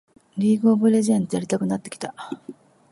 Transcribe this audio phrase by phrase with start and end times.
[0.35, 2.15] リーグ・オブ・レジェンドやりたくなってきた